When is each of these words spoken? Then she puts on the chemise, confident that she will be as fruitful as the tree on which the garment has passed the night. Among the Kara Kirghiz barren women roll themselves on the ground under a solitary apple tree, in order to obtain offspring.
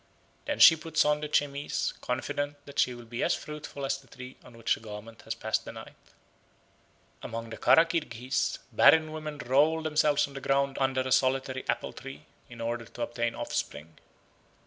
Then 0.45 0.57
she 0.57 0.75
puts 0.75 1.05
on 1.05 1.21
the 1.21 1.27
chemise, 1.29 1.93
confident 2.01 2.57
that 2.65 2.79
she 2.79 2.95
will 2.95 3.05
be 3.05 3.21
as 3.23 3.35
fruitful 3.35 3.85
as 3.85 3.99
the 3.99 4.07
tree 4.07 4.35
on 4.43 4.57
which 4.57 4.73
the 4.73 4.79
garment 4.79 5.21
has 5.25 5.35
passed 5.35 5.63
the 5.63 5.71
night. 5.71 5.93
Among 7.21 7.51
the 7.51 7.57
Kara 7.57 7.85
Kirghiz 7.85 8.57
barren 8.71 9.11
women 9.11 9.37
roll 9.37 9.83
themselves 9.83 10.25
on 10.27 10.33
the 10.33 10.41
ground 10.41 10.79
under 10.79 11.01
a 11.01 11.11
solitary 11.11 11.63
apple 11.69 11.93
tree, 11.93 12.25
in 12.49 12.61
order 12.61 12.85
to 12.85 13.03
obtain 13.03 13.35
offspring. 13.35 13.99